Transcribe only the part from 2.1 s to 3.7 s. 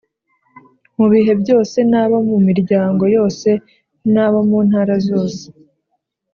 mu miryango yose